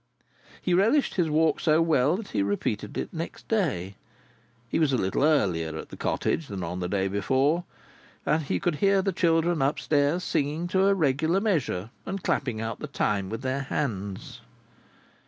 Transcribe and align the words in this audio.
He 0.59 0.73
relished 0.73 1.13
his 1.13 1.29
walk 1.29 1.59
so 1.59 1.79
well, 1.79 2.17
that 2.17 2.29
he 2.29 2.41
repeated 2.41 2.97
it 2.97 3.13
next 3.13 3.47
day. 3.47 3.97
He 4.67 4.79
was 4.79 4.91
a 4.91 4.97
little 4.97 5.23
earlier 5.23 5.77
at 5.77 5.89
the 5.89 5.95
cottage 5.95 6.47
than 6.47 6.63
on 6.63 6.79
the 6.79 6.89
day 6.89 7.07
before, 7.07 7.65
and 8.25 8.41
he 8.41 8.59
could 8.59 8.77
hear 8.77 9.03
the 9.03 9.11
children 9.13 9.61
up 9.61 9.77
stairs 9.77 10.23
singing 10.23 10.67
to 10.69 10.87
a 10.87 10.95
regular 10.95 11.39
measure 11.39 11.91
and 12.03 12.23
clapping 12.23 12.59
out 12.59 12.79
the 12.79 12.87
time 12.87 13.29
with 13.29 13.43
their 13.43 13.61
hands. 13.61 14.41